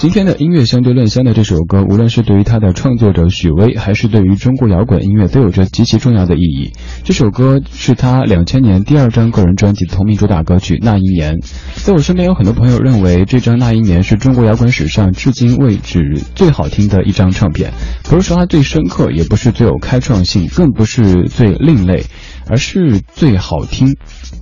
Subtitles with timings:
[0.00, 6.72] 今天的音乐相对论香的这首歌，无论是对于它的创作者许巍，还是对于中国摇滚音乐，都有着极其重要的意义。
[7.04, 11.34] 这首歌是他两千年第二张个人专辑的同名主打歌曲《那一年》。
[11.84, 17.70] 在我身边有很多朋友认为，这张《那一年》是中国摇滚史上至今为止最好听的一张唱片。
[18.04, 22.06] 不是说它最深刻，也不是最有开创性，更不是最另类，
[22.48, 23.96] 而是最好听。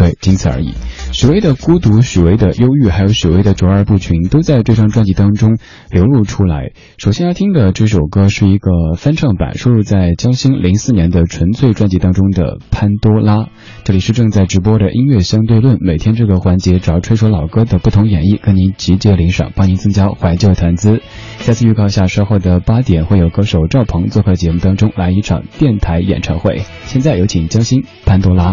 [0.00, 0.72] 对，仅此而已。
[1.12, 5.58] 许巍的孤独、许巍的忧郁，还有许巍的卓尔不群，都在这张专辑当中
[5.90, 6.72] 流露出来。
[6.96, 13.36] 首先要听的这首歌是一个翻唱版，收录在江心零四年的《纯粹》专辑当中的《潘多拉》。
[13.84, 21.02] 这里是正在直播的音乐相对论，每天这个环节找吹首老歌的不同演绎，跟您集结领赏，帮您增加怀旧谈资。
[21.40, 26.62] 再次预告一下，稍后的八点会有歌手赵鹏做客节目当中来一场电台演唱会。
[26.84, 28.52] 现在有请江心《潘多拉》。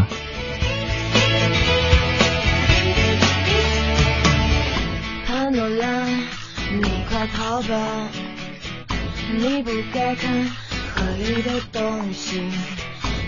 [7.18, 8.10] 快跑吧！
[9.40, 10.32] 你不该看
[10.94, 12.44] 河里的东西，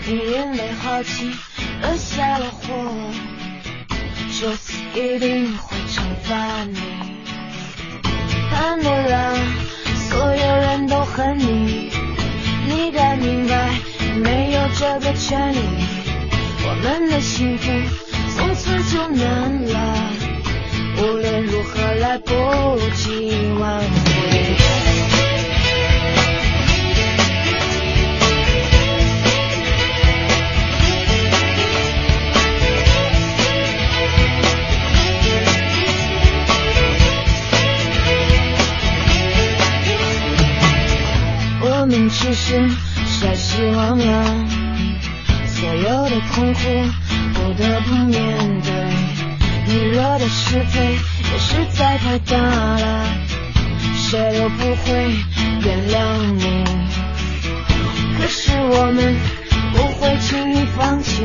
[0.06, 1.28] 你因为好奇
[1.82, 2.72] 惹下了祸，
[4.38, 6.78] 这次一定会惩罚你。
[8.52, 9.34] 潘多拉，
[10.08, 11.90] 所有人都恨你，
[12.68, 13.74] 你该明白，
[14.22, 15.58] 没有这个权利。
[16.62, 17.72] 我们的幸福
[18.36, 20.29] 从此就难了。
[22.10, 22.32] 来不
[22.96, 23.30] 及
[23.60, 23.84] 挽回。
[41.62, 42.68] 我们只是
[43.20, 44.24] 太失望了，
[45.46, 46.60] 所有的痛苦
[47.34, 48.72] 不得不面对。
[49.66, 50.98] 你惹的是非
[51.32, 53.04] 也实在太大了，
[53.96, 55.14] 谁都不会
[55.62, 55.96] 原谅
[56.34, 56.64] 你。
[58.18, 59.16] 可是我们
[59.72, 61.24] 不会轻易放弃，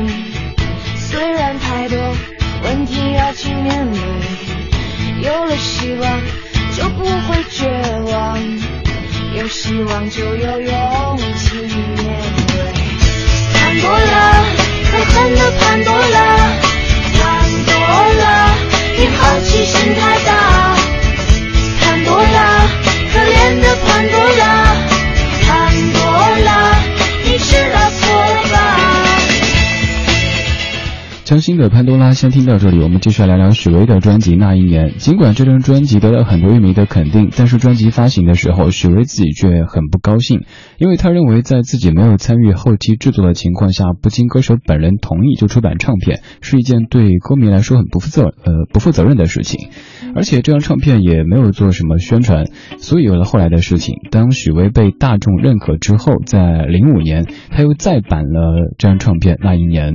[31.26, 34.90] 江心的《潘多拉》先听到这里，我们继续来聊聊许巍的专辑《那一年》。
[34.94, 40.42] 尽管这张专辑得到很多乐迷的肯定，但是专辑发行的时候，许巍自己却很不高兴，
[40.78, 49.70] 因为他认为在自己没有参与后期制作的情况下，不经歌手本人同意就出版唱片，是一件对歌迷来说很不负责呃不负责任的事情。
[50.14, 52.44] 而且这张唱片也没有做什么宣传，
[52.78, 53.96] 所以有了后来的事情。
[54.12, 59.94] 当许巍被大众认可之后，在零五年他又再版了这张唱片《那一年》。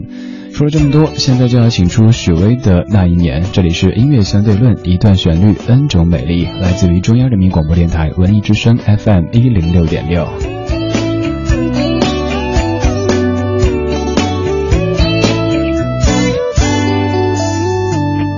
[0.53, 3.43] 说了这么多，现在就要请出许巍的那一年。
[3.51, 10.27] 这里是音乐相对论，一段旋律，N 种美丽，来自于中央人民广播电台文艺之声 FM 一零六点六。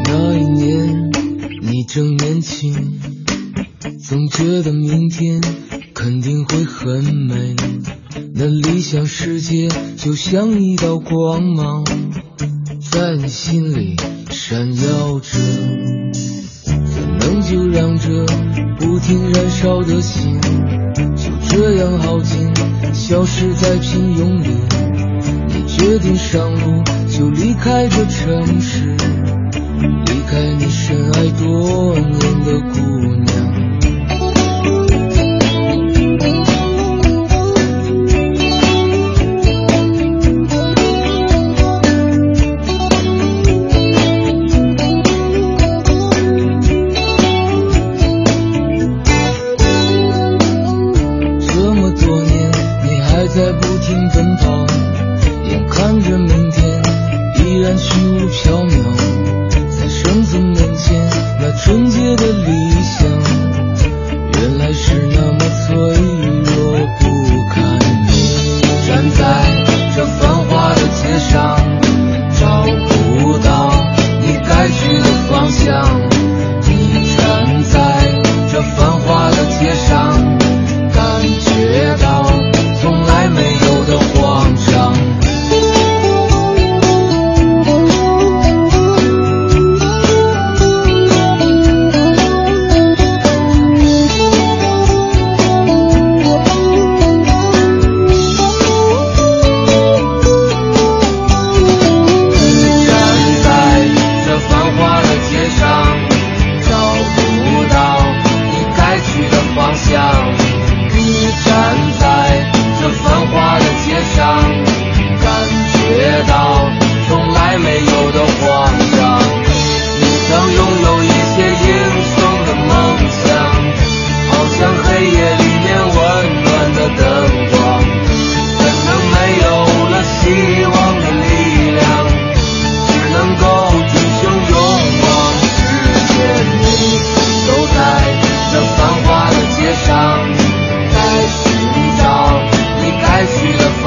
[0.06, 1.12] 那一年，
[1.62, 2.74] 你正年轻，
[4.02, 5.42] 总觉得明天
[5.94, 7.56] 肯定会很美。
[8.36, 11.84] 那理想世界就像一道光芒，
[12.94, 13.96] 在你心里
[14.30, 15.30] 闪耀着。
[16.14, 18.24] 怎能就让这
[18.78, 20.40] 不停燃烧的心，
[21.16, 22.54] 就这样耗尽，
[22.94, 24.50] 消失在平庸里？
[25.48, 28.96] 你决定上路，就离开这城市，
[30.06, 31.53] 离开你深爱多。
[58.46, 58.93] 有没？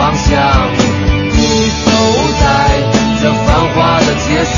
[0.07, 0.39] 方向。
[1.33, 1.91] 你走
[2.39, 2.45] 在
[3.21, 4.57] 这繁华的街上